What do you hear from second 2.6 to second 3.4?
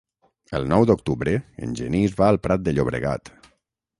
de Llobregat.